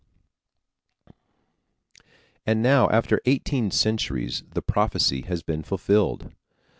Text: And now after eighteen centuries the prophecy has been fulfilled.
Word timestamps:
And 2.43 2.63
now 2.63 2.89
after 2.89 3.21
eighteen 3.27 3.69
centuries 3.69 4.41
the 4.49 4.63
prophecy 4.63 5.21
has 5.27 5.43
been 5.43 5.61
fulfilled. 5.61 6.33